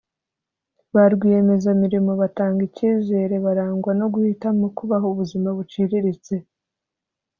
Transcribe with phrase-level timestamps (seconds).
[0.93, 6.35] Ba rwiyemezamirimo batanga icyizere barangwa no guhitamo kubaho ubuzima buciriritse